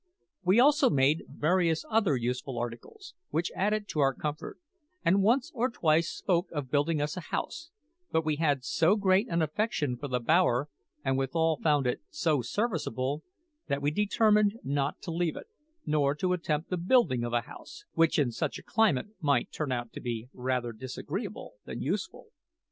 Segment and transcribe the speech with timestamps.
[0.43, 4.57] We also made various other useful articles, which added to our comfort,
[5.05, 7.69] and once or twice spoke of building us a house;
[8.11, 10.69] but we had so great an affection for the bower,
[11.05, 13.21] and withal found it so serviceable,
[13.67, 15.45] that we determined not to leave it,
[15.85, 19.71] nor to attempt the building of a house, which in such a climate might turn
[19.71, 22.29] out to be rather disagreeable than useful.